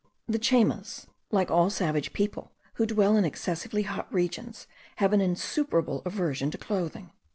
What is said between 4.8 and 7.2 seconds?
have an insuperable aversion to clothing.